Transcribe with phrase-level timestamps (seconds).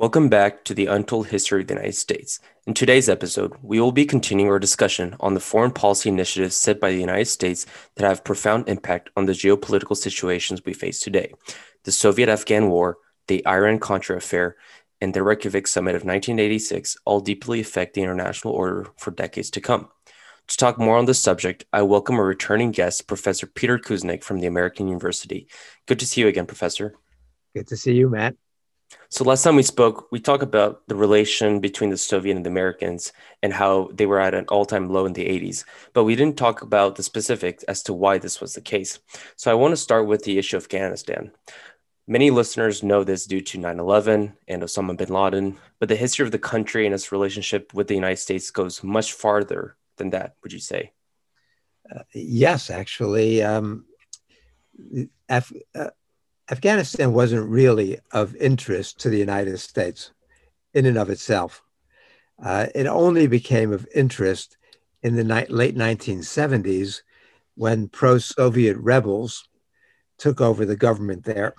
[0.00, 2.40] Welcome back to the Untold History of the United States.
[2.66, 6.80] In today's episode, we will be continuing our discussion on the foreign policy initiatives set
[6.80, 7.66] by the United States
[7.96, 11.34] that have profound impact on the geopolitical situations we face today.
[11.84, 12.96] The Soviet Afghan War,
[13.28, 14.56] the Iran Contra affair,
[15.02, 19.60] and the Reykjavik Summit of 1986 all deeply affect the international order for decades to
[19.60, 19.90] come.
[20.46, 24.38] To talk more on this subject, I welcome a returning guest, Professor Peter Kuznick from
[24.38, 25.46] the American University.
[25.84, 26.94] Good to see you again, Professor.
[27.54, 28.34] Good to see you, Matt.
[29.08, 32.50] So last time we spoke, we talked about the relation between the Soviet and the
[32.50, 36.38] Americans and how they were at an all-time low in the 80s, but we didn't
[36.38, 38.98] talk about the specifics as to why this was the case.
[39.36, 41.32] So I want to start with the issue of Afghanistan.
[42.06, 46.32] Many listeners know this due to 9/11 and Osama bin Laden, but the history of
[46.32, 50.34] the country and its relationship with the United States goes much farther than that.
[50.42, 50.92] Would you say?
[51.94, 53.84] Uh, yes, actually, um,
[55.28, 55.90] Af- uh,
[56.50, 60.10] Afghanistan wasn't really of interest to the United States
[60.74, 61.62] in and of itself.
[62.42, 64.56] Uh, it only became of interest
[65.02, 67.02] in the ni- late 1970s
[67.54, 69.48] when pro Soviet rebels
[70.18, 71.54] took over the government there.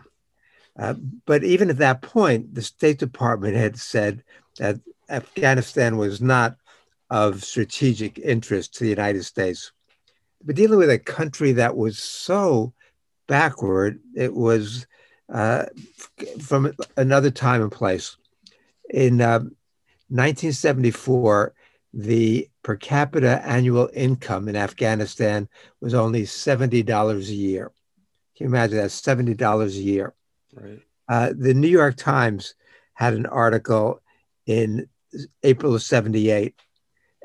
[0.77, 4.23] Uh, but even at that point, the State Department had said
[4.57, 6.57] that Afghanistan was not
[7.09, 9.71] of strategic interest to the United States.
[10.43, 12.73] But dealing with a country that was so
[13.31, 14.01] backward.
[14.13, 14.85] It was
[15.33, 15.63] uh,
[16.41, 18.17] from another time and place.
[18.89, 19.39] In uh,
[20.09, 21.53] 1974,
[21.93, 25.47] the per capita annual income in Afghanistan
[25.79, 27.71] was only $70 a year.
[28.35, 28.89] Can you imagine that?
[28.89, 30.13] $70 a year.
[30.53, 30.81] Right.
[31.07, 32.55] Uh, the New York Times
[32.95, 34.01] had an article
[34.45, 34.89] in
[35.43, 36.53] April of 78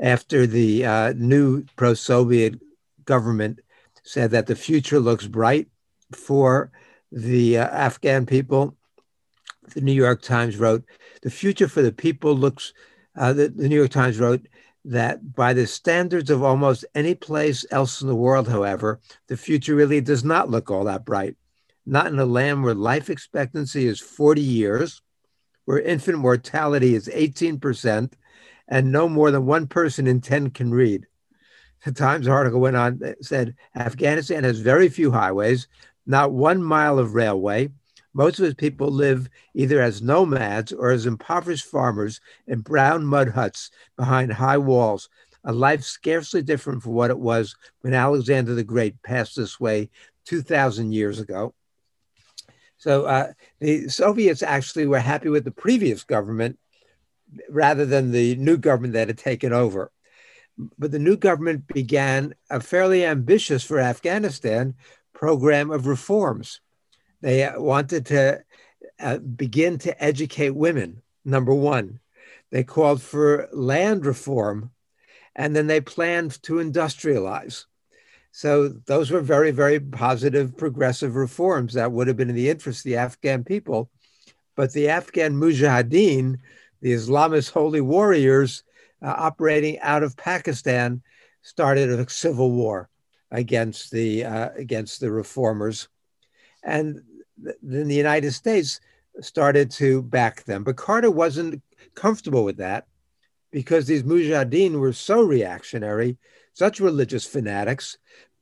[0.01, 2.61] after the uh, new pro Soviet
[3.05, 3.59] government
[4.05, 5.69] said that the future looks bright
[6.13, 6.71] for
[7.13, 8.77] the uh, Afghan people.
[9.75, 10.85] The New York Times wrote,
[11.23, 12.73] The future for the people looks,
[13.17, 14.47] uh, the, the New York Times wrote
[14.85, 19.75] that by the standards of almost any place else in the world, however, the future
[19.75, 21.37] really does not look all that bright.
[21.85, 25.03] Not in a land where life expectancy is 40 years,
[25.65, 28.13] where infant mortality is 18%,
[28.69, 31.07] and no more than one person in 10 can read.
[31.85, 35.69] The Times article went on, said Afghanistan has very few highways,
[36.07, 37.71] not one mile of railway.
[38.15, 43.29] Most of his people live either as nomads or as impoverished farmers in brown mud
[43.29, 45.11] huts behind high walls,
[45.45, 49.91] a life scarcely different from what it was when Alexander the Great passed this way
[50.25, 51.55] 2,000 years ago.
[52.79, 56.59] So uh, the Soviets actually were happy with the previous government
[57.49, 59.91] rather than the new government that had taken over.
[60.79, 64.75] But the new government began a fairly ambitious for Afghanistan
[65.17, 66.61] program of reforms.
[67.23, 68.45] They wanted to
[69.01, 72.01] uh, begin to educate women, number one.
[72.51, 74.73] They called for land reform,
[75.35, 77.65] and then they planned to industrialize.
[78.31, 82.81] So those were very, very positive, progressive reforms that would have been in the interest
[82.81, 83.91] of the Afghan people.
[84.55, 86.41] But the Afghan Mujahideen,
[86.83, 88.65] the Islamist holy warriors
[89.01, 91.01] uh, operating out of Pakistan,
[91.41, 92.91] started a civil war
[93.37, 95.89] against the uh, against the reformers,
[96.65, 97.03] and
[97.43, 98.81] th- then the United States
[99.21, 100.65] started to back them.
[100.65, 101.63] But Carter wasn't
[101.95, 102.87] comfortable with that
[103.51, 106.17] because these Mujahideen were so reactionary,
[106.55, 107.99] such religious fanatics.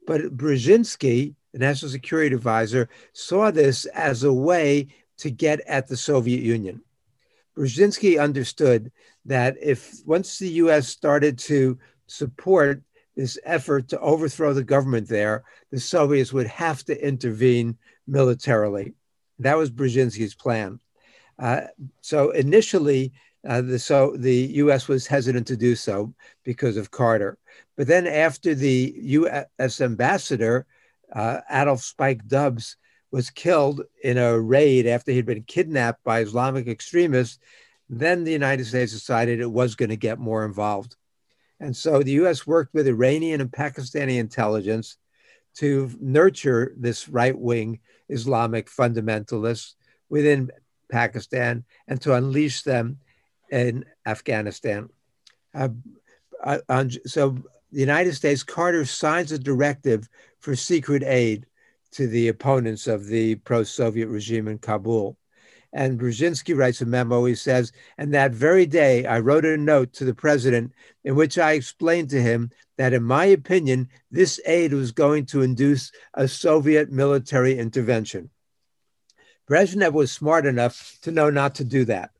[0.06, 4.88] But Brzezinski, the national security advisor, saw this as a way
[5.18, 6.82] to get at the Soviet Union.
[7.56, 8.92] Brzezinski understood
[9.24, 12.82] that if once the US started to support
[13.16, 17.76] this effort to overthrow the government there, the Soviets would have to intervene
[18.06, 18.94] militarily.
[19.38, 20.80] That was Brzezinski's plan.
[21.38, 21.62] Uh,
[22.00, 23.12] so initially,
[23.46, 24.88] uh, the, so the U.S.
[24.88, 26.14] was hesitant to do so
[26.44, 27.38] because of Carter.
[27.76, 29.80] But then, after the U.S.
[29.80, 30.66] ambassador
[31.12, 32.76] uh, Adolph Spike Dubs
[33.10, 37.38] was killed in a raid after he'd been kidnapped by Islamic extremists,
[37.88, 40.96] then the United States decided it was going to get more involved.
[41.64, 44.98] And so the US worked with Iranian and Pakistani intelligence
[45.54, 47.80] to nurture this right wing
[48.10, 49.72] Islamic fundamentalists
[50.10, 50.50] within
[50.90, 52.98] Pakistan and to unleash them
[53.50, 54.90] in Afghanistan.
[55.54, 55.70] Uh,
[56.42, 56.58] uh,
[57.06, 57.30] so
[57.72, 60.06] the United States, Carter signs a directive
[60.40, 61.46] for secret aid
[61.92, 65.16] to the opponents of the pro Soviet regime in Kabul.
[65.74, 67.24] And Brzezinski writes a memo.
[67.24, 70.72] He says, And that very day, I wrote a note to the president
[71.02, 75.42] in which I explained to him that, in my opinion, this aid was going to
[75.42, 78.30] induce a Soviet military intervention.
[79.50, 82.10] Brezhnev was smart enough to know not to do that.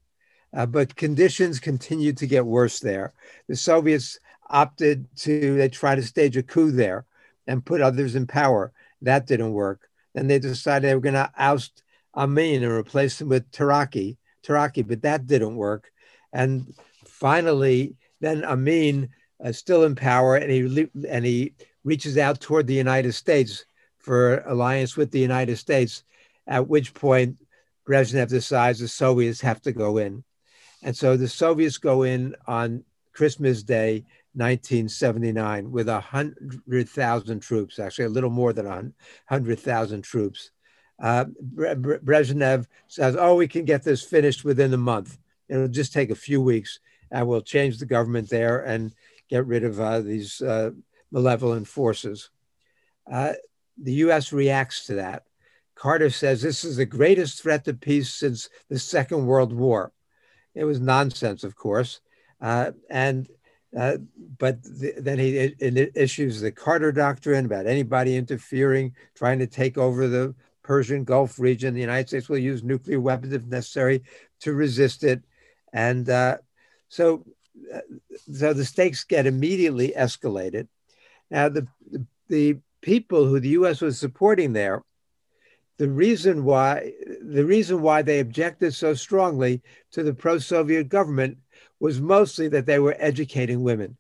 [0.53, 3.13] Uh, but conditions continued to get worse there.
[3.49, 4.19] The Soviets
[4.51, 7.07] opted to, they tried to stage a coup there
[7.47, 8.73] and put others in power.
[9.01, 9.89] That didn't work.
[10.13, 11.84] Then they decided they were going to oust
[12.17, 15.91] Amin and replace him with Taraki, Taraki, but that didn't work.
[16.33, 16.75] And
[17.07, 19.09] finally, then Amin
[19.41, 23.65] is still in power and he, and he reaches out toward the United States
[23.99, 26.05] for alliance with the United States,
[26.47, 27.37] at which point
[27.89, 30.25] Brezhnev decides the Soviets have to go in.
[30.83, 38.09] And so the Soviets go in on Christmas Day, 1979, with 100,000 troops, actually a
[38.11, 40.51] little more than 100,000 troops.
[41.01, 45.19] Uh, Brezhnev says, oh, we can get this finished within a month.
[45.49, 46.81] It'll just take a few weeks
[47.11, 48.93] and we'll change the government there and
[49.29, 50.71] get rid of uh, these uh,
[51.11, 52.31] malevolent forces.
[53.11, 53.33] Uh,
[53.77, 55.25] the US reacts to that.
[55.75, 59.93] Carter says this is the greatest threat to peace since the Second World War.
[60.55, 62.01] It was nonsense, of course.
[62.41, 63.29] Uh, and
[63.77, 63.97] uh,
[64.39, 69.77] but the, then he it, issues the Carter Doctrine about anybody interfering, trying to take
[69.77, 71.75] over the Persian Gulf region.
[71.75, 74.03] The United States will use nuclear weapons if necessary
[74.41, 75.23] to resist it.
[75.73, 76.39] And uh,
[76.89, 77.25] so,
[77.73, 77.81] uh,
[78.33, 80.67] so the stakes get immediately escalated.
[81.31, 83.81] Now, the, the, the people who the U.S.
[83.81, 84.83] was supporting there
[85.77, 89.63] the reason why the reason why they objected so strongly
[89.93, 91.39] to the pro-Soviet government
[91.81, 93.97] was mostly that they were educating women,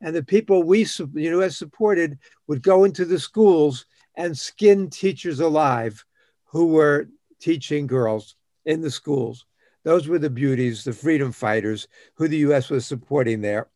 [0.00, 1.56] and the people we U.S.
[1.56, 3.84] supported would go into the schools
[4.16, 6.04] and skin teachers alive
[6.44, 7.08] who were
[7.40, 9.46] teaching girls in the schools.
[9.84, 12.70] Those were the beauties, the freedom fighters who the U.S.
[12.70, 13.68] was supporting there,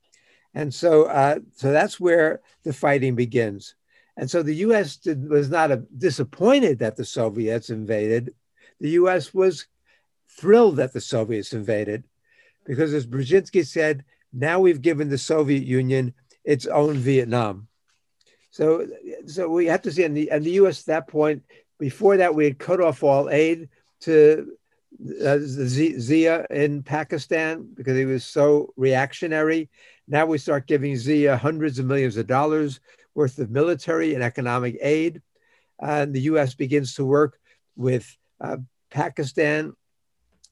[0.54, 3.74] and so uh, so that's where the fighting begins.
[4.16, 4.96] And so the U.S.
[4.96, 8.34] Did, was not a, disappointed that the Soviets invaded.
[8.80, 9.32] The U.S.
[9.32, 9.66] was
[10.28, 12.04] thrilled that the Soviets invaded
[12.66, 16.12] because, as Brzezinski said, now we've given the Soviet Union
[16.44, 17.68] its own Vietnam.
[18.50, 18.86] So,
[19.26, 20.80] so we have to see, and the, and the U.S.
[20.80, 21.42] at that point,
[21.78, 23.68] before that, we had cut off all aid
[24.00, 24.52] to
[25.24, 29.70] uh, Zia in Pakistan because he was so reactionary.
[30.08, 32.80] Now we start giving Zia hundreds of millions of dollars
[33.14, 35.22] worth of military and economic aid.
[35.80, 36.54] and the U.S.
[36.54, 37.38] begins to work
[37.76, 38.58] with uh,
[38.90, 39.72] Pakistan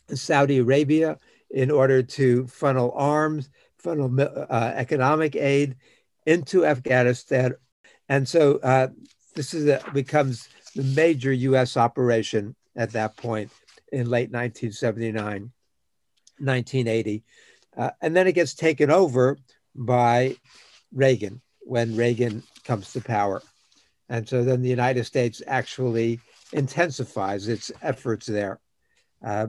[0.08, 1.18] and Saudi Arabia
[1.50, 5.76] in order to funnel arms, funnel uh, economic aid
[6.26, 7.54] into Afghanistan.
[8.08, 8.88] And so uh,
[9.34, 11.76] this is a, becomes the major U.S.
[11.76, 13.50] operation at that point
[13.93, 15.50] in late 1979,
[16.38, 17.25] 1980.
[17.76, 19.38] Uh, and then it gets taken over
[19.75, 20.37] by
[20.93, 23.43] Reagan when Reagan comes to power.
[24.08, 26.20] And so then the United States actually
[26.52, 28.58] intensifies its efforts there.
[29.25, 29.49] Uh,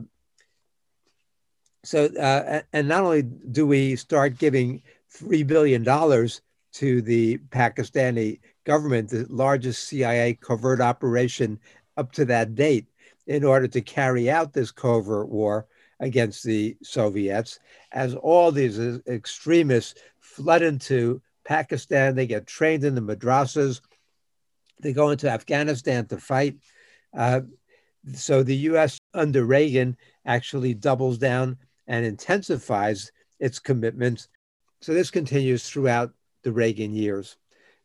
[1.84, 4.82] so, uh, and not only do we start giving
[5.16, 5.84] $3 billion
[6.74, 11.60] to the Pakistani government, the largest CIA covert operation
[11.98, 12.88] up to that date,
[13.28, 15.68] in order to carry out this covert war
[16.00, 17.60] against the Soviets,
[17.92, 22.16] as all these extremists flood into Pakistan.
[22.16, 23.82] They get trained in the madrasas.
[24.82, 26.58] They go into Afghanistan to fight.
[27.16, 27.42] Uh,
[28.14, 28.98] so the U.S.
[29.14, 31.58] under Reagan actually doubles down
[31.88, 34.30] and intensifies its commitments.
[34.82, 37.38] So this continues throughout the Reagan years.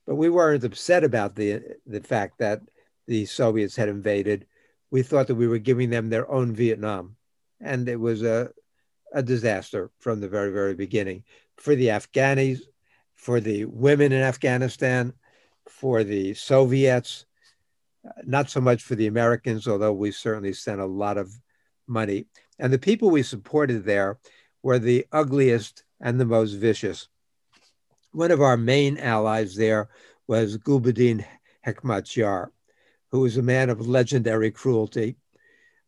[0.07, 2.61] But we weren't upset about the, the fact that
[3.07, 4.47] the Soviets had invaded.
[4.91, 7.17] We thought that we were giving them their own Vietnam.
[7.61, 8.51] And it was a,
[9.13, 11.25] a disaster from the very, very beginning.
[11.57, 12.61] For the Afghanis,
[13.15, 15.15] for the women in Afghanistan,
[15.69, 17.27] for the Soviets,
[18.07, 21.33] uh, not so much for the Americans, although we certainly sent a lot of
[21.87, 22.27] money.
[22.59, 24.19] And the people we supported there
[24.63, 27.09] were the ugliest and the most vicious.
[28.15, 29.89] One of our main allies there
[30.29, 31.25] was Gulbuddin
[31.67, 32.47] Hekmatyar,
[33.11, 35.17] who was a man of legendary cruelty.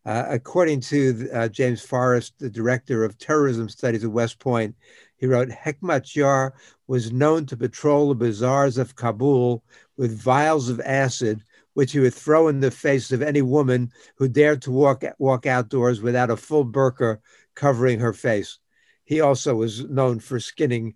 [0.05, 4.75] Uh, according to uh, James Forest, the director of terrorism studies at West Point,
[5.15, 6.51] he wrote, Hekmatyar
[6.87, 9.63] was known to patrol the bazaars of Kabul
[9.95, 14.27] with vials of acid, which he would throw in the face of any woman who
[14.27, 17.19] dared to walk, walk outdoors without a full burqa
[17.55, 18.59] covering her face.
[19.05, 20.95] He also was known for skinning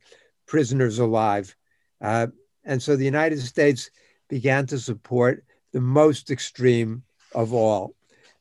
[0.51, 1.55] prisoners alive.
[2.01, 2.27] Uh,
[2.65, 3.89] and so the United States
[4.27, 7.03] began to support the most extreme
[7.34, 7.96] of all.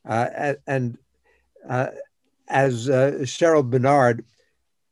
[0.04, 0.98] Uh, and
[1.68, 1.86] uh,
[2.48, 4.24] as uh, Cheryl Benard,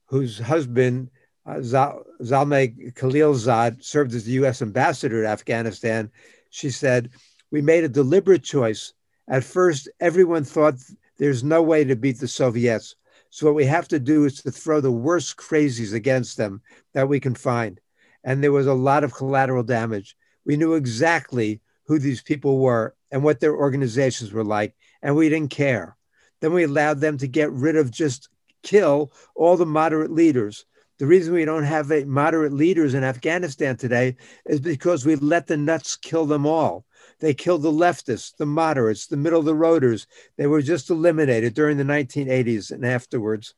[0.06, 1.10] whose husband,
[1.44, 4.62] uh, Zalmay Khalilzad, served as the U.S.
[4.62, 6.12] ambassador to Afghanistan,
[6.50, 7.10] she said,
[7.50, 8.92] We made a deliberate choice.
[9.26, 10.76] At first, everyone thought
[11.18, 12.94] there's no way to beat the Soviets,
[13.30, 16.62] So what we have to do is to throw the worst crazies against them
[16.94, 17.80] that we can find.
[18.24, 20.16] And there was a lot of collateral damage.
[20.44, 25.28] We knew exactly who these people were and what their organizations were like, and we
[25.28, 25.96] didn't care.
[26.40, 28.28] Then we allowed them to get rid of just
[28.62, 30.64] kill all the moderate leaders.
[30.98, 34.16] The reason we don't have moderate leaders in Afghanistan today
[34.46, 36.84] is because we let the nuts kill them all.
[37.20, 40.06] They killed the leftists, the moderates, the middle of the roaders.
[40.36, 43.54] They were just eliminated during the 1980s and afterwards.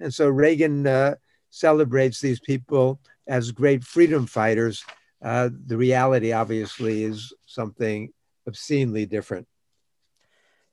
[0.00, 1.16] And so Reagan uh,
[1.50, 4.84] celebrates these people as great freedom fighters.
[5.22, 8.12] Uh, the reality, obviously, is something
[8.46, 9.46] obscenely different.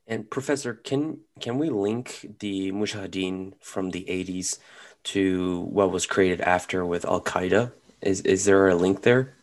[0.06, 4.58] And Professor, can can we link the Mujahideen from the 80s
[5.04, 7.72] to what was created after with Al Qaeda?
[8.00, 9.34] Is is there a link there?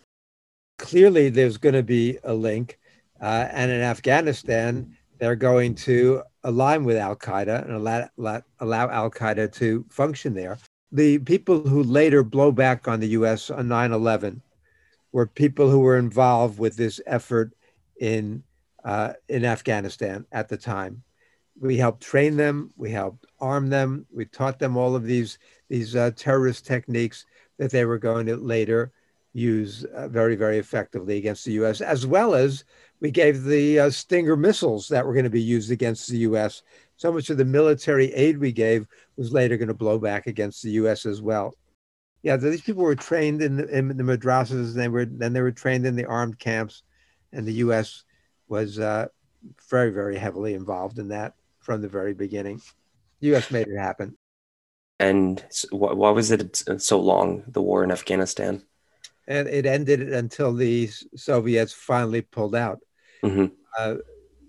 [0.77, 2.79] Clearly, there's going to be a link,
[3.21, 9.09] uh, and in Afghanistan, they're going to align with Al Qaeda and allow, allow Al
[9.09, 10.57] Qaeda to function there.
[10.91, 13.49] The people who later blow back on the U.S.
[13.49, 14.41] on 9 11
[15.11, 17.53] were people who were involved with this effort
[17.99, 18.43] in
[18.83, 21.01] uh, in Afghanistan at the time.
[21.59, 25.39] We helped train them, we helped arm them, we taught them all of these
[25.69, 27.25] these uh, terrorist techniques
[27.57, 28.91] that they were going to later
[29.35, 31.81] use uh, very very effectively against the U.S.
[31.81, 32.63] As well as
[33.01, 36.63] we gave the uh, Stinger missiles that were going to be used against the U.S.
[36.97, 38.87] So much of the military aid we gave
[39.17, 41.05] was later going to blow back against the U.S.
[41.05, 41.53] as well.
[42.23, 45.41] Yeah, these people were trained in the, in the madrasas, and they were then they
[45.41, 46.83] were trained in the armed camps,
[47.31, 48.05] and the U.S
[48.47, 49.07] was uh,
[49.69, 52.61] very, very heavily involved in that from the very beginning.
[53.19, 53.51] The U.S.
[53.51, 54.17] made it happen.
[54.99, 58.63] And why was it so long, the war in Afghanistan?
[59.27, 62.79] And it ended until the Soviets finally pulled out.
[63.23, 63.45] Mm-hmm.
[63.77, 63.95] Uh,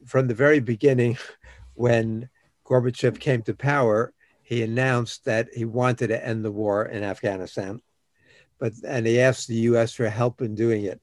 [0.05, 1.19] from the very beginning,
[1.75, 2.29] when
[2.65, 7.81] Gorbachev came to power, he announced that he wanted to end the war in Afghanistan,
[8.59, 9.93] but and he asked the U.S.
[9.93, 11.01] for help in doing it.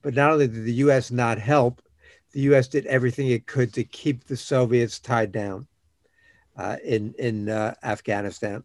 [0.00, 1.10] But not only did the U.S.
[1.10, 1.82] not help,
[2.32, 2.68] the U.S.
[2.68, 5.66] did everything it could to keep the Soviets tied down
[6.56, 8.64] uh, in in uh, Afghanistan,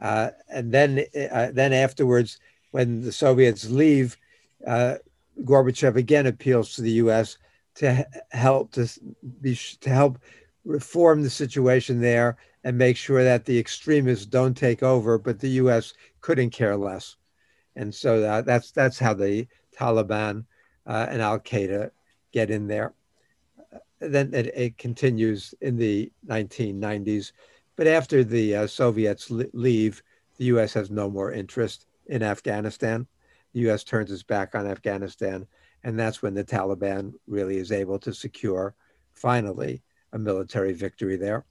[0.00, 2.40] uh, and then uh, then afterwards,
[2.76, 4.18] when the Soviets leave,
[4.66, 4.96] uh,
[5.44, 7.38] Gorbachev again appeals to the U.S.
[7.76, 8.86] to help to
[9.40, 10.18] be to help
[10.66, 15.56] reform the situation there and make sure that the extremists don't take over, but the
[15.62, 15.94] U.S.
[16.20, 17.16] couldn't care less,
[17.76, 20.44] and so that, that's that's how the Taliban
[20.86, 21.90] uh, and Al Qaeda
[22.30, 22.92] get in there.
[24.00, 27.32] Then it, it, continues in the 1990s.
[27.74, 30.02] But after the uh, Soviets leave,
[30.36, 33.06] the US has no more interest in Afghanistan.
[33.52, 35.46] The US turns its back on Afghanistan.
[35.82, 38.74] And that's when the Taliban really is able to secure,
[39.14, 39.82] finally,
[40.12, 41.44] a military victory there.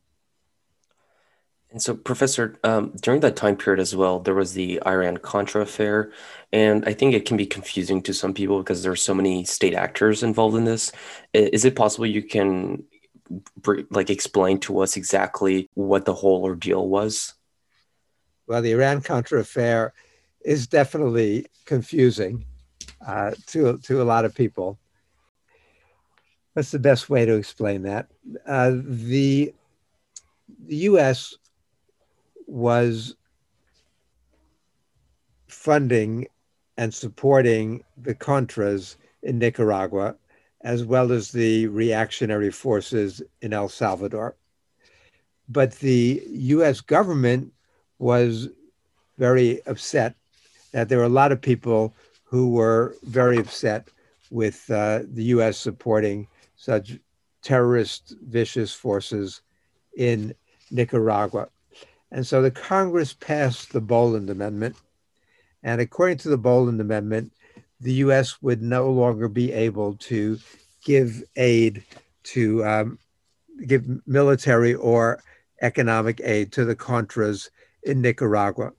[1.72, 5.62] And so, Professor, um, during that time period as well, there was the Iran Contra
[5.62, 6.12] affair.
[6.54, 9.44] And I think it can be confusing to some people because there are so many
[9.44, 10.92] state actors involved in this.
[11.34, 12.84] Is it possible you can
[13.90, 17.34] like explain to us exactly what the whole ordeal was?
[18.48, 19.94] Well, the Iran Contra affair
[20.46, 22.46] is definitely confusing
[23.06, 24.78] uh, to, to a lot of people.
[26.54, 28.08] What's the best way to explain that?
[28.48, 29.54] Uh, the,
[30.68, 31.36] the U.S
[32.48, 33.16] was
[35.48, 36.28] funding
[36.78, 40.16] and supporting the Contras in Nicaragua,
[40.62, 44.36] as well as the reactionary forces in El Salvador.
[45.48, 47.54] But the US government
[48.00, 48.50] was
[49.18, 50.16] very upset
[50.76, 51.94] that there were a lot of people
[52.26, 53.88] who were very upset
[54.30, 56.28] with uh, the US supporting
[56.58, 57.00] such
[57.42, 59.42] terrorist, vicious forces
[59.96, 60.36] in
[60.70, 61.48] Nicaragua.
[62.12, 64.76] And so the Congress passed the Boland Amendment.
[65.64, 67.32] And according to the Boland Amendment,
[67.80, 70.38] the US would no longer be able to
[70.84, 71.86] give aid
[72.36, 73.00] to um,
[73.66, 75.24] give military or
[75.62, 77.50] economic aid to the Contras
[77.84, 78.74] in Nicaragua.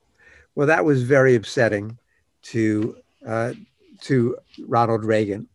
[0.57, 1.99] Well, that was very upsetting
[2.45, 3.53] to uh,
[4.03, 4.37] to
[4.67, 5.49] Ronald Reagan,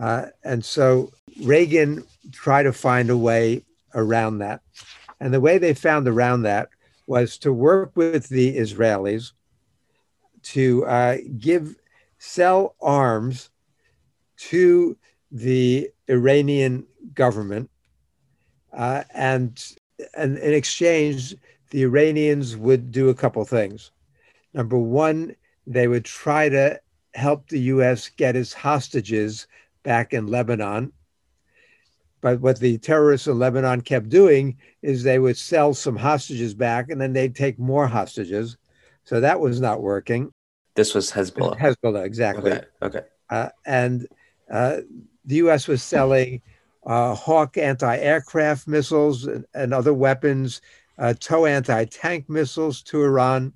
[0.00, 3.64] uh, and so Reagan tried to find a way
[3.94, 4.62] around that.
[5.20, 6.68] And the way they found around that
[7.06, 9.32] was to work with the Israelis
[10.42, 11.74] to uh, give
[12.18, 13.50] sell arms
[14.36, 14.96] to
[15.32, 17.70] the Iranian government,
[18.72, 19.60] uh, and,
[20.16, 21.34] and in exchange,
[21.70, 23.90] the Iranians would do a couple things.
[24.58, 25.36] Number one,
[25.68, 26.80] they would try to
[27.14, 28.08] help the U.S.
[28.08, 29.46] get its hostages
[29.84, 30.92] back in Lebanon.
[32.20, 36.90] But what the terrorists in Lebanon kept doing is they would sell some hostages back
[36.90, 38.56] and then they'd take more hostages.
[39.04, 40.32] So that was not working.
[40.74, 41.56] This was Hezbollah.
[41.56, 42.50] Hezbollah, exactly.
[42.50, 42.64] Okay.
[42.82, 43.02] Okay.
[43.30, 44.08] Uh, and
[44.50, 44.78] uh,
[45.24, 45.68] the U.S.
[45.68, 46.42] was selling
[46.84, 50.60] uh, Hawk anti-aircraft missiles and, and other weapons,
[50.98, 53.52] uh, TOW anti-tank missiles to Iran,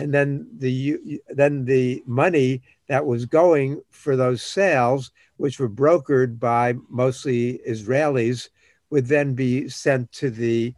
[0.00, 6.38] and then the then the money that was going for those sales, which were brokered
[6.38, 8.48] by mostly Israelis,
[8.90, 10.74] would then be sent to the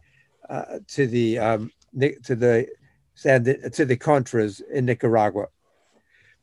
[0.49, 1.71] uh, to the um,
[2.23, 2.67] to the
[3.15, 5.47] to the Contras in Nicaragua.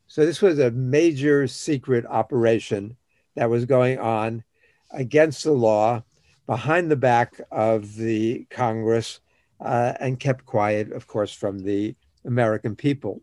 [0.06, 2.96] So this was a major secret operation
[3.36, 4.42] that was going on
[4.90, 6.02] against the law
[6.46, 9.20] behind the back of the Congress
[9.60, 13.20] uh, and kept quiet, of course, from the American people.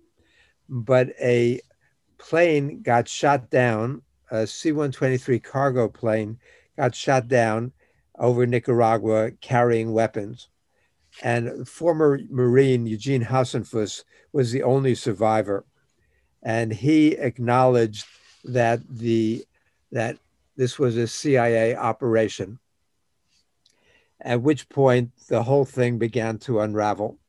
[0.70, 1.62] But a
[2.18, 4.01] plane got shot down,
[4.32, 6.39] a C 123 cargo plane
[6.77, 7.72] got shot down
[8.18, 10.50] over Nicaragua carrying weapons.
[11.24, 15.66] And former Marine Eugene Hasenfus was the only survivor
[16.44, 18.06] and he acknowledged
[18.46, 19.46] that the
[19.92, 20.18] that
[20.56, 22.60] this was a CIA operation.
[24.22, 27.20] At which point the whole thing began to unravel,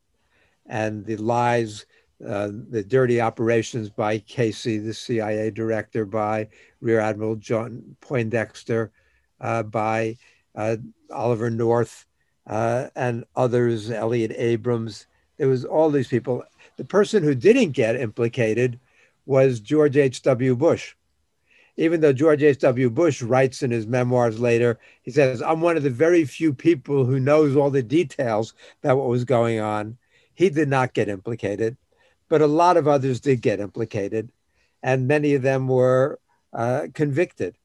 [0.68, 1.86] and the lies,
[2.26, 6.48] uh, the dirty operations by Casey, the CIA director, by
[6.80, 8.92] Rear Admiral John Poindexter,
[9.40, 10.16] uh, by
[10.54, 10.76] uh,
[11.10, 12.06] Oliver North,
[12.46, 15.06] uh, and others, Elliott Abrams.
[15.36, 16.42] There was all these people.
[16.76, 18.80] The person who didn't get implicated
[19.26, 20.56] was George H.W.
[20.56, 20.94] Bush.
[21.76, 22.90] Even though George H.W.
[22.90, 27.04] Bush writes in his memoirs later, he says, I'm one of the very few people
[27.04, 29.96] who knows all the details about what was going on.
[30.38, 31.76] He did not get implicated,
[32.28, 34.30] but a lot of others did get implicated,
[34.84, 36.20] and many of them were
[36.52, 37.56] uh, convicted.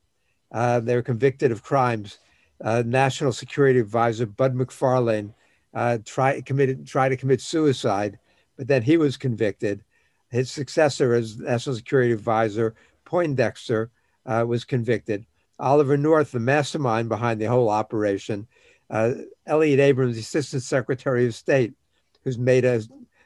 [0.51, 2.17] Uh, they were convicted of crimes.
[2.59, 5.35] Uh, National Security Advisor Bud McFarlane
[5.75, 8.17] uh, tried committed tried to commit suicide,
[8.57, 9.83] but then he was convicted.
[10.31, 12.73] His successor as National Security Advisor,
[13.05, 13.91] Poindexter,
[14.25, 15.27] uh, was convicted.
[15.59, 18.47] Oliver North, the mastermind behind the whole operation,
[18.89, 19.13] uh,
[19.45, 21.75] Elliott Abrams, Assistant Secretary of State,
[22.23, 22.81] who's made a,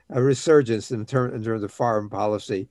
[0.10, 2.67] a resurgence in, term, in, terms of foreign policy,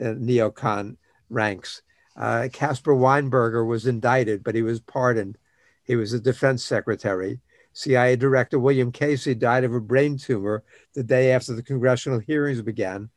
[0.00, 0.96] uh, neocon
[1.30, 1.82] ranks.
[2.16, 5.38] Uh, Weinberger was indicted, but he was pardoned.
[5.84, 7.40] He was a defense secretary.
[7.72, 10.64] CIA Director William Casey died of a brain tumor
[10.94, 13.08] the day after the congressional hearings began.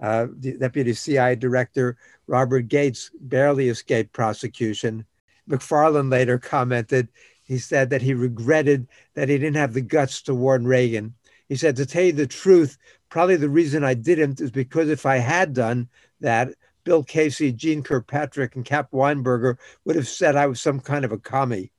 [0.00, 5.04] Uh, Deputy CIA Director Robert Gates barely escaped prosecution.
[5.48, 7.08] McFarlane later commented,
[7.44, 11.14] he said that he regretted that he didn't have the guts to warn Reagan.
[11.48, 12.76] He said, to tell you the truth,
[13.08, 15.88] probably the reason I didn't is because if I had done
[16.20, 16.50] that,
[16.84, 21.12] Bill Casey, Jeane Kirkpatrick, and Cap Weinberger would have said I was some kind of
[21.12, 21.72] a commie.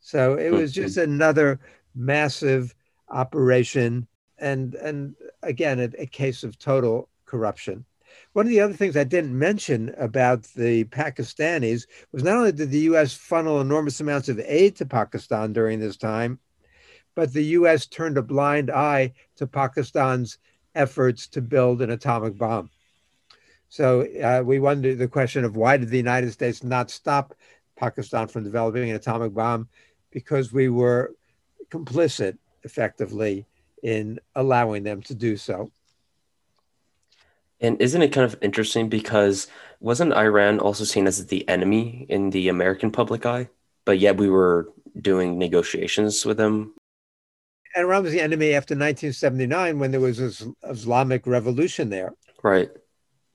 [0.00, 0.56] So it hmm.
[0.56, 1.60] was just another
[1.94, 2.74] massive
[3.08, 4.06] operation,
[4.38, 7.86] and and again, a, a case of total corruption.
[8.34, 12.70] One of the other things I didn't mention about the Pakistanis was not only did
[12.70, 16.38] the US funnel enormous amounts of aid to Pakistan during this time,
[17.14, 20.38] but the US turned a blind eye to Pakistan's
[20.74, 22.70] efforts to build an atomic bomb.
[23.68, 27.34] So uh, we wonder the question of why did the United States not stop
[27.76, 29.68] Pakistan from developing an atomic bomb?
[30.10, 31.14] Because we were
[31.70, 33.46] complicit effectively
[33.82, 35.70] in allowing them to do so.
[37.60, 39.46] And isn't it kind of interesting because
[39.80, 43.48] wasn't Iran also seen as the enemy in the American public eye?
[43.84, 44.68] But yet we were
[45.00, 46.74] doing negotiations with them.
[47.74, 52.14] And Iran was the enemy after 1979 when there was this Islamic revolution there.
[52.42, 52.70] Right.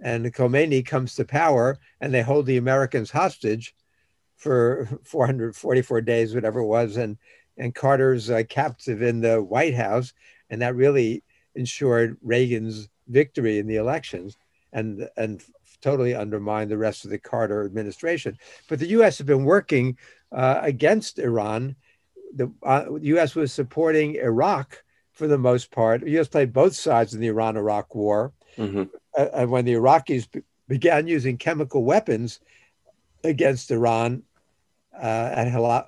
[0.01, 3.75] And Khomeini comes to power and they hold the Americans hostage
[4.37, 6.95] for 444 days, whatever it was.
[6.95, 7.17] And,
[7.57, 10.13] and Carter's uh, captive in the White House.
[10.49, 11.23] And that really
[11.55, 14.37] ensured Reagan's victory in the elections
[14.71, 15.43] and and
[15.81, 18.37] totally undermined the rest of the Carter administration.
[18.67, 19.17] But the U.S.
[19.17, 19.97] has been working
[20.31, 21.75] uh, against Iran.
[22.35, 23.35] The uh, U.S.
[23.35, 26.01] was supporting Iraq for the most part.
[26.01, 26.27] The U.S.
[26.27, 28.31] played both sides in the Iran-Iraq War.
[28.57, 28.83] Mm-hmm.
[29.17, 30.27] Uh, and when the Iraqis
[30.67, 32.39] began using chemical weapons
[33.23, 34.23] against Iran
[34.93, 35.87] uh, at,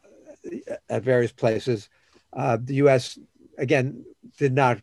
[0.89, 1.89] at various places,
[2.33, 3.19] uh, the U.S.
[3.57, 4.03] again
[4.37, 4.81] did not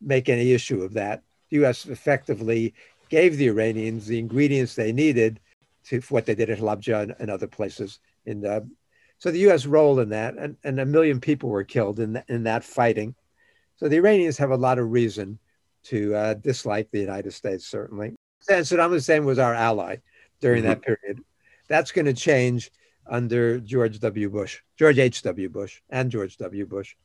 [0.00, 1.22] make any issue of that.
[1.50, 1.86] The U.S.
[1.86, 2.74] effectively
[3.08, 5.38] gave the Iranians the ingredients they needed
[5.84, 7.98] to for what they did at Halabja and, and other places.
[8.24, 8.66] In the,
[9.22, 9.66] so the U.S.
[9.66, 13.14] role in that, and, and a million people were killed in in that fighting.
[13.76, 15.38] So the Iranians have a lot of reason
[15.84, 18.16] to uh, dislike the United States, certainly.
[18.48, 19.98] And Saddam Hussein was our ally
[20.40, 20.70] during mm-hmm.
[20.70, 21.20] that period.
[21.68, 22.72] That's going to change
[23.06, 24.28] under George W.
[24.28, 25.48] Bush, George H.W.
[25.50, 26.66] Bush, and George W.
[26.66, 26.96] Bush.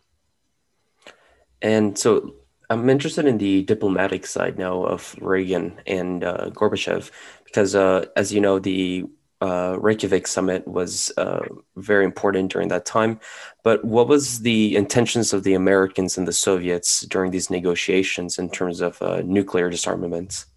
[1.62, 2.34] And so
[2.72, 7.12] I'm interested in the diplomatic side now of Reagan and uh, Gorbachev,
[7.46, 9.06] because uh, as you know, the
[9.42, 11.46] uh, Reykjavik summit was uh,
[11.76, 13.20] very important during that time.
[13.64, 18.50] But what was the intentions of the Americans and the Soviets during these negotiations in
[18.50, 20.48] terms of uh, nuclear disarmaments?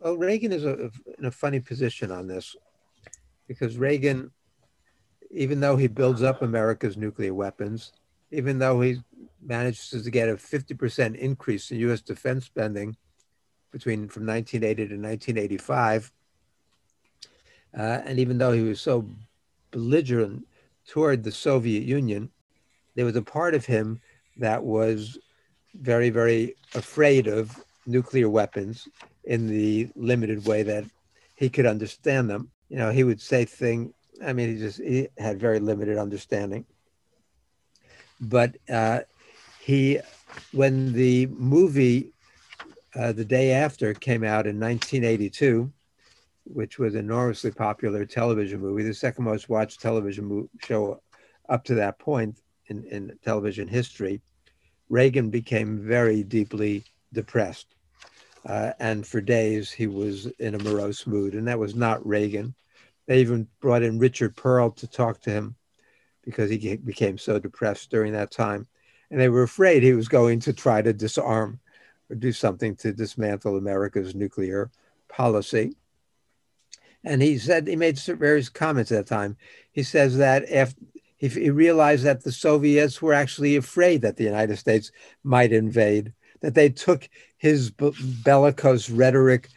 [0.00, 2.56] Well, Reagan is a, in a funny position on this
[3.46, 4.30] because Reagan,
[5.30, 7.92] even though he builds up America's nuclear weapons,
[8.32, 9.00] even though he
[9.42, 12.96] manages to get a 50% increase in US defense spending
[13.70, 16.12] between from 1980 to 1985,
[17.76, 19.06] uh, and even though he was so
[19.70, 20.46] belligerent
[20.86, 22.30] toward the Soviet Union,
[22.94, 24.00] there was a part of him
[24.36, 25.18] that was
[25.74, 28.88] very, very afraid of nuclear weapons
[29.24, 30.84] in the limited way that
[31.36, 32.50] he could understand them.
[32.68, 33.92] You know, he would say things,
[34.24, 36.66] I mean, he just he had very limited understanding.
[38.20, 39.00] But uh,
[39.60, 40.00] he,
[40.52, 42.12] when the movie
[42.94, 45.72] uh, The Day After came out in 1982,
[46.44, 51.00] which was enormously popular television movie, the second most watched television show
[51.48, 54.20] up to that point in, in television history,
[54.88, 57.74] Reagan became very deeply depressed.
[58.46, 61.34] Uh, and for days, he was in a morose mood.
[61.34, 62.54] And that was not Reagan.
[63.06, 65.56] They even brought in Richard Perle to talk to him
[66.24, 68.66] because he became so depressed during that time.
[69.10, 71.60] And they were afraid he was going to try to disarm
[72.08, 74.70] or do something to dismantle America's nuclear
[75.08, 75.74] policy.
[77.04, 79.36] And he said, he made various comments at that time.
[79.72, 80.74] He says that if,
[81.16, 84.90] he realized that the Soviets were actually afraid that the United States
[85.22, 89.48] might invade, that they took his bellicose rhetoric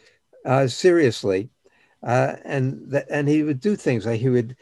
[0.46, 1.50] uh, seriously.
[2.02, 4.58] Uh, and that, and he would do things like he would,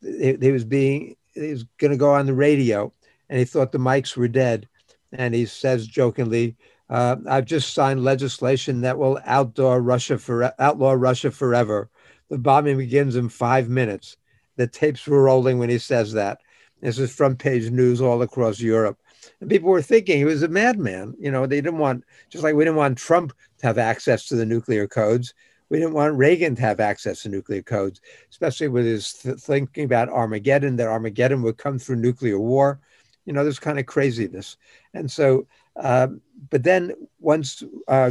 [0.00, 2.92] he, he was being, he was going to go on the radio
[3.28, 4.68] and he thought the mics were dead.
[5.10, 6.56] And he says jokingly,
[6.88, 11.88] uh, I've just signed legislation that will outdoor Russia for outlaw Russia forever.
[12.34, 14.16] The bombing begins in five minutes.
[14.56, 16.40] The tapes were rolling when he says that.
[16.80, 18.98] This is front page news all across Europe.
[19.40, 21.14] And people were thinking he was a madman.
[21.20, 24.34] You know, they didn't want, just like we didn't want Trump to have access to
[24.34, 25.32] the nuclear codes.
[25.68, 28.00] We didn't want Reagan to have access to nuclear codes,
[28.32, 32.80] especially with his th- thinking about Armageddon, that Armageddon would come through nuclear war.
[33.26, 34.56] You know, this kind of craziness.
[34.92, 36.08] And so, uh,
[36.50, 38.10] but then once uh,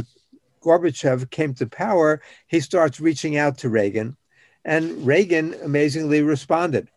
[0.64, 4.16] Gorbachev came to power, he starts reaching out to Reagan,
[4.64, 6.88] and Reagan amazingly responded.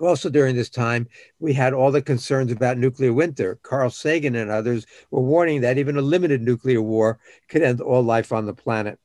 [0.00, 1.08] Also, during this time,
[1.38, 3.60] we had all the concerns about nuclear winter.
[3.62, 8.02] Carl Sagan and others were warning that even a limited nuclear war could end all
[8.02, 8.98] life on the planet.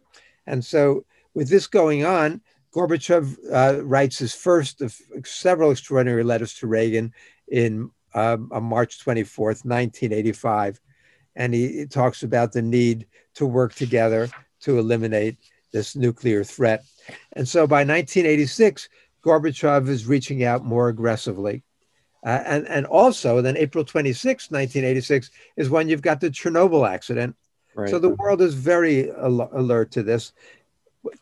[0.47, 1.05] And so,
[1.35, 2.41] with this going on,
[2.73, 7.13] Gorbachev uh, writes his first of several extraordinary letters to Reagan
[7.47, 10.81] in um, on March 24th, 1985
[11.35, 14.29] and he talks about the need to work together
[14.61, 15.37] to eliminate
[15.71, 16.83] this nuclear threat.
[17.33, 18.89] And so by 1986,
[19.23, 21.63] Gorbachev is reaching out more aggressively.
[22.25, 27.35] Uh, and, and also, then April 26, 1986, is when you've got the Chernobyl accident.
[27.75, 27.89] Right.
[27.89, 30.33] So the world is very al- alert to this.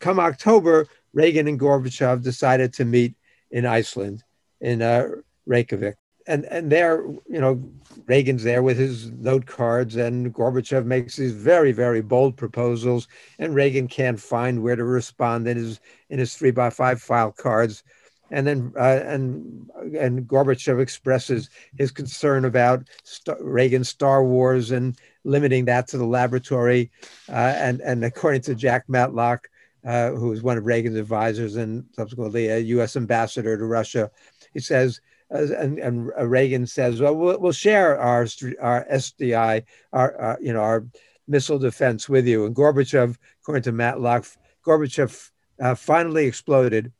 [0.00, 3.14] Come October, Reagan and Gorbachev decided to meet
[3.50, 4.24] in Iceland,
[4.60, 5.06] in uh,
[5.46, 5.96] Reykjavik
[6.28, 7.60] and and there, you know,
[8.06, 13.54] Reagan's there with his note cards, and Gorbachev makes these very very bold proposals, and
[13.54, 17.82] Reagan can't find where to respond in his in his three by five file cards,
[18.30, 24.98] and then uh, and and Gorbachev expresses his concern about Star- Reagan's Star Wars and
[25.24, 26.90] limiting that to the laboratory,
[27.30, 29.48] uh, and and according to Jack Matlock.
[29.86, 32.96] Uh, who was one of Reagan's advisors and subsequently a U.S.
[32.96, 34.10] ambassador to Russia,
[34.52, 38.26] he says and, and, Reagan says, "Well, well, we'll share our
[38.60, 39.62] our SDI,
[39.92, 40.86] our, our, you know our
[41.26, 44.26] missile defense with you." And Gorbachev, according to Matlock,
[44.64, 46.92] Gorbachev uh, finally exploded.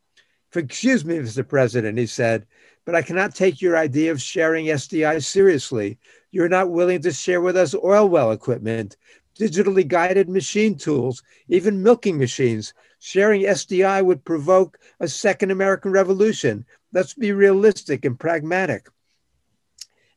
[0.55, 1.47] Excuse me, Mr.
[1.47, 2.47] President, he said,
[2.89, 5.99] but I cannot take your idea of sharing SDI seriously.
[6.31, 8.97] You're not willing to share with us oil well equipment,
[9.39, 12.73] digitally guided machine tools, even milking machines.
[13.01, 18.89] Sharing SDI would provoke a second American Revolution let's be realistic and pragmatic.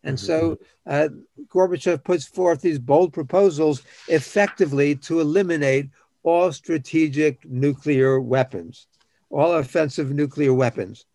[0.03, 0.91] And so mm-hmm.
[0.91, 5.89] uh, Gorbachev puts forth these bold proposals effectively to eliminate
[6.23, 8.87] all strategic nuclear weapons,
[9.29, 11.05] all offensive nuclear weapons.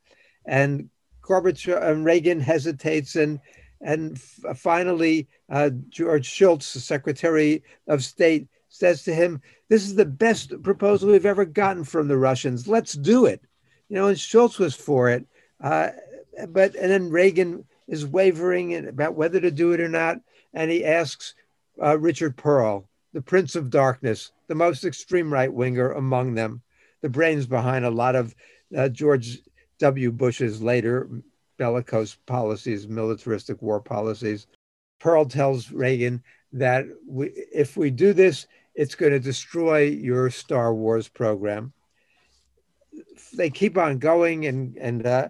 [0.44, 0.88] And
[1.22, 3.40] Gorbachev and Reagan hesitates and
[3.82, 9.94] and f- finally uh, George Shultz, the Secretary of State, says to him, "This is
[9.94, 12.68] the best proposal we've ever gotten from the Russians.
[12.68, 13.42] Let's do it."
[13.88, 15.26] You know, and Shultz was for it.
[15.60, 15.90] Uh,
[16.48, 20.20] but and then Reagan is wavering about whether to do it or not.
[20.52, 21.34] And he asks
[21.82, 26.62] uh, Richard Perle, the Prince of Darkness, the most extreme right winger among them,
[27.02, 28.34] the brains behind a lot of
[28.76, 29.40] uh, George
[29.78, 30.10] W.
[30.10, 31.08] Bush's later
[31.58, 34.46] bellicose policies, militaristic war policies.
[35.00, 40.72] Perle tells Reagan that we, if we do this, it's going to destroy your Star
[40.74, 41.72] Wars program.
[43.34, 45.28] They keep on going, and and uh,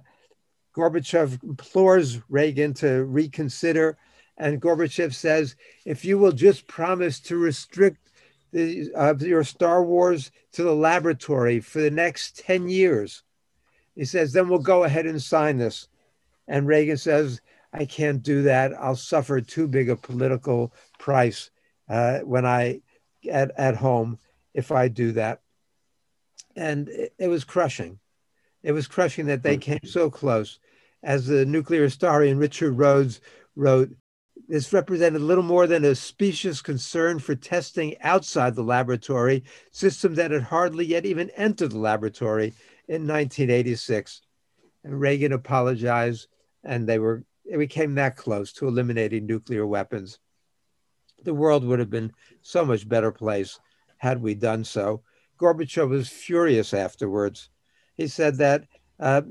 [0.76, 3.96] Gorbachev implores Reagan to reconsider.
[4.37, 5.56] And Gorbachev says,
[5.87, 8.11] if you will just promise to restrict
[8.52, 13.22] the, uh, your Star Wars to the laboratory for the next 10 years,
[13.94, 15.88] he says, then we'll go ahead and sign this.
[16.48, 17.40] And Reagan says,
[17.72, 18.74] I can't do that.
[18.74, 21.50] I'll suffer too big a political price
[21.88, 22.82] uh, when I
[23.29, 24.19] at, at home
[24.55, 25.41] if I do that.
[26.55, 27.99] And it, it was crushing.
[28.62, 30.59] It was crushing that they came so close.
[31.03, 33.21] As the nuclear historian Richard Rhodes
[33.55, 33.91] wrote,
[34.49, 40.31] this represented little more than a specious concern for testing outside the laboratory, systems that
[40.31, 42.55] had hardly yet even entered the laboratory
[42.89, 44.23] in 1986.
[44.85, 46.29] And Reagan apologized,
[46.65, 50.19] and they were it became that close to eliminating nuclear weapons.
[51.27, 53.59] The world would have been so much better place
[53.99, 55.03] had we done so.
[55.39, 57.51] Gorbachev was furious afterwards.
[57.97, 58.65] He said that
[58.99, 59.23] uh,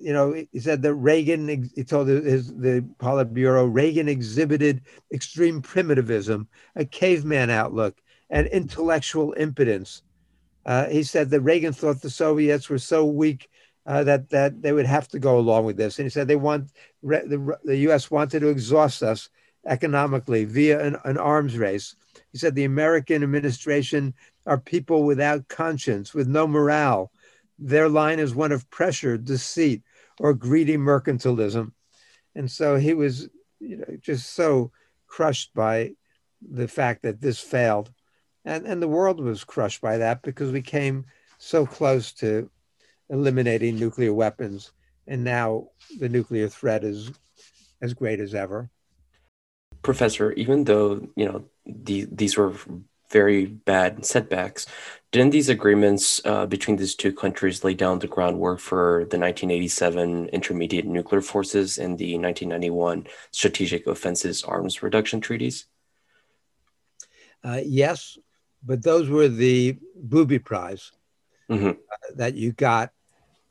[0.00, 6.48] you know, he said that Reagan, he told his, the Politburo, Reagan exhibited extreme primitivism,
[6.76, 8.00] a caveman outlook,
[8.30, 10.02] and intellectual impotence.
[10.64, 13.48] Uh, he said that Reagan thought the Soviets were so weak
[13.84, 16.36] uh, that that they would have to go along with this, and he said they
[16.36, 16.70] want
[17.02, 18.10] the, the U.S.
[18.10, 19.28] wanted to exhaust us
[19.66, 21.94] economically via an, an arms race.
[22.32, 24.14] He said the American administration
[24.46, 27.12] are people without conscience, with no morale.
[27.58, 29.82] Their line is one of pressure, deceit,
[30.18, 31.72] or greedy mercantilism.
[32.34, 33.28] And so he was
[33.60, 34.72] you know, just so
[35.06, 35.92] crushed by
[36.40, 37.92] the fact that this failed.
[38.44, 41.04] And, and the world was crushed by that because we came
[41.38, 42.50] so close to
[43.10, 44.72] eliminating nuclear weapons.
[45.06, 47.12] And now the nuclear threat is
[47.80, 48.70] as great as ever.
[49.82, 52.54] Professor, even though, you know, the, these were
[53.10, 54.66] very bad setbacks.
[55.12, 60.28] Didn't these agreements uh, between these two countries lay down the groundwork for the 1987
[60.28, 65.66] Intermediate Nuclear Forces and the 1991 Strategic Offenses Arms Reduction Treaties?
[67.44, 68.18] Uh, yes,
[68.64, 70.92] but those were the booby prize
[71.50, 71.68] mm-hmm.
[71.68, 72.90] uh, that you got.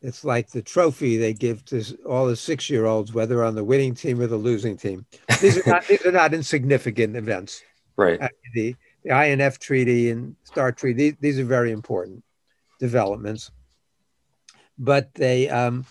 [0.01, 4.19] It's like the trophy they give to all the six-year-olds, whether on the winning team
[4.19, 5.05] or the losing team.
[5.39, 7.63] These are not, these are not insignificant events.
[7.97, 8.19] Right.
[8.19, 12.23] Uh, the, the INF Treaty and START Treaty, these, these are very important
[12.79, 13.51] developments,
[14.79, 15.85] but they um,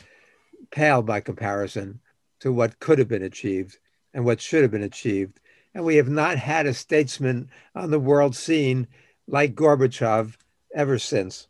[0.73, 2.01] pale by comparison
[2.41, 3.79] to what could have been achieved
[4.13, 5.39] and what should have been achieved.
[5.73, 8.89] And we have not had a statesman on the world scene
[9.29, 10.37] like Gorbachev
[10.75, 11.47] ever since.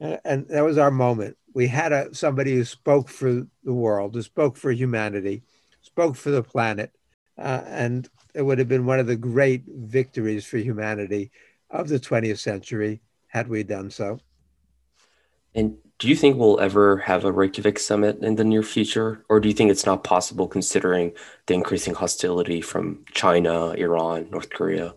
[0.00, 1.36] And that was our moment.
[1.52, 5.42] We had a, somebody who spoke for the world, who spoke for humanity,
[5.82, 6.92] spoke for the planet,
[7.38, 11.30] uh, and it would have been one of the great victories for humanity
[11.70, 14.18] of the 20th century had we done so.
[15.54, 19.24] And do you think we'll ever have a Reykjavik summit in the near future?
[19.28, 21.12] Or do you think it's not possible considering
[21.46, 24.94] the increasing hostility from China, Iran, North Korea?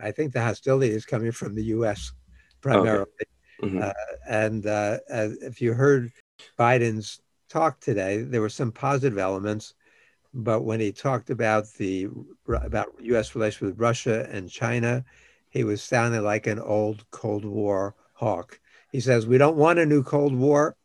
[0.00, 2.12] I think the hostility is coming from the US
[2.60, 3.02] primarily.
[3.02, 3.30] Okay.
[3.62, 3.82] Mm-hmm.
[3.82, 3.92] Uh,
[4.28, 6.10] and uh, if you heard
[6.58, 9.74] Biden's talk today, there were some positive elements
[10.34, 12.08] but when he talked about the
[12.48, 13.36] about U.S.
[13.36, 15.04] relations with Russia and China,
[15.48, 18.58] he was sounding like an old Cold War hawk.
[18.90, 20.76] He says we don't want a new Cold War.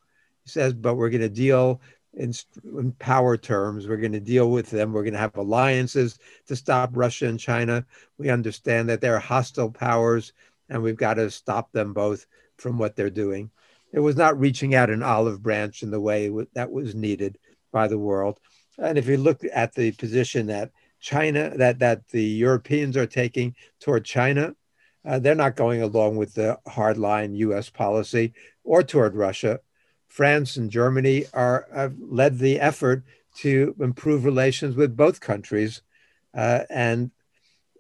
[0.44, 1.82] He says, but we're going to deal
[2.14, 2.32] in,
[2.64, 3.88] in power terms.
[3.88, 4.94] We're going to deal with them.
[4.94, 7.86] We're going to have alliances to stop Russia and China.
[8.20, 10.34] We understand that they're hostile powers,
[10.70, 12.28] and we've got to stop them both
[12.60, 13.52] from what they're doing.
[13.92, 17.38] It was not reaching out an olive branch in the way that was needed
[17.72, 18.40] by the world.
[18.78, 23.56] And if you look at the position that China, that that the Europeans are taking
[23.80, 24.56] toward China,
[25.06, 27.70] uh, they're not going along with the hardline U.S.
[27.70, 29.60] policy or toward Russia.
[30.08, 33.04] France and Germany are have led the effort
[33.38, 35.82] to improve relations with both countries,
[36.34, 37.12] uh, and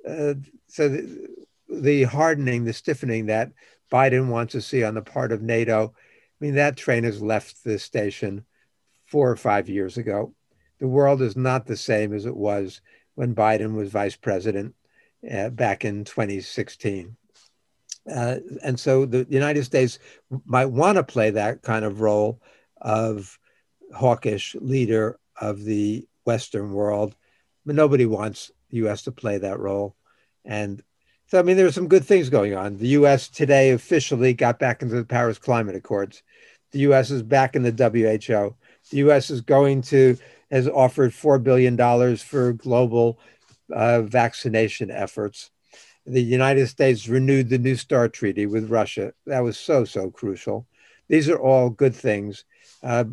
[0.07, 0.35] uh,
[0.67, 1.27] so the,
[1.69, 3.51] the hardening, the stiffening that
[3.91, 7.63] Biden wants to see on the part of NATO, I mean that train has left
[7.63, 8.45] the station
[9.05, 10.33] four or five years ago
[10.79, 12.81] the world is not the same as it was
[13.15, 14.73] when Biden was vice president
[15.31, 17.15] uh, back in 2016.
[18.09, 19.99] Uh, and so the United States
[20.45, 22.41] might want to play that kind of role
[22.81, 23.37] of
[23.93, 27.15] hawkish leader of the Western world,
[27.65, 29.03] but nobody wants the U.S.
[29.03, 29.95] to play that role.
[30.45, 30.81] And
[31.29, 32.77] so, I mean, there are some good things going on.
[32.77, 33.27] The U.S.
[33.27, 36.23] today officially got back into the Paris Climate Accords.
[36.71, 37.11] The U.S.
[37.11, 38.55] is back in the WHO.
[38.89, 39.29] The U.S.
[39.29, 40.17] is going to
[40.49, 43.19] has offered four billion dollars for global
[43.71, 45.51] uh, vaccination efforts.
[46.07, 49.13] The United States renewed the New START treaty with Russia.
[49.27, 50.65] That was so so crucial.
[51.09, 52.45] These are all good things,
[52.81, 53.03] uh,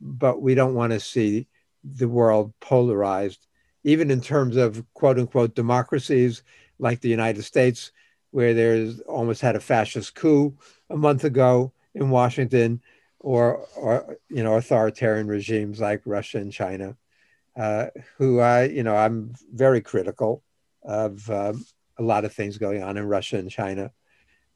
[0.00, 1.48] but we don't want to see
[1.82, 3.48] the world polarized,
[3.82, 6.44] even in terms of quote unquote democracies
[6.78, 7.92] like the United States,
[8.30, 10.56] where there's almost had a fascist coup
[10.90, 12.80] a month ago in Washington,
[13.20, 16.96] or, or you know authoritarian regimes like Russia and China,
[17.56, 17.86] uh,
[18.18, 20.42] who I you know I'm very critical
[20.82, 21.64] of um,
[21.98, 23.90] a lot of things going on in Russia and China.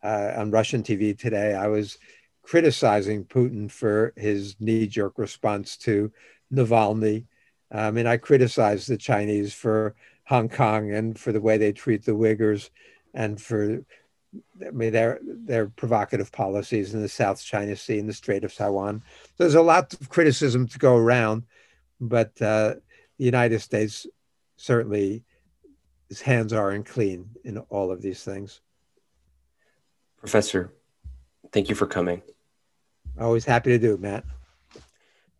[0.02, 1.98] Uh, on Russian TV today, I was
[2.42, 6.10] criticizing Putin for his knee-jerk response to
[6.52, 7.26] Navalny.
[7.70, 9.94] I mean, I criticized the Chinese for
[10.30, 12.70] Hong Kong and for the way they treat the Uyghurs
[13.14, 13.84] and for
[14.64, 18.54] I mean their their provocative policies in the South China Sea and the Strait of
[18.54, 19.02] Taiwan.
[19.38, 21.42] There's a lot of criticism to go around,
[22.00, 22.74] but uh,
[23.18, 24.06] the United States
[24.56, 25.24] certainly
[26.08, 28.60] his hands aren't clean in all of these things.
[30.16, 30.72] Professor,
[31.50, 32.22] thank you for coming.
[33.18, 34.24] Always happy to do it, Matt.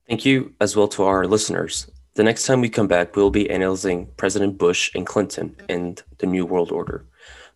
[0.09, 1.89] Thank you as well to our listeners.
[2.21, 6.27] The next time we come back, we'll be analyzing President Bush and Clinton and the
[6.27, 7.07] New World Order.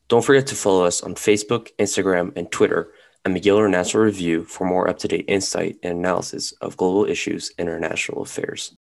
[0.08, 2.90] Don't forget to follow us on Facebook, Instagram, and Twitter
[3.26, 7.52] at McGill International Review for more up to date insight and analysis of global issues
[7.58, 8.74] and international affairs.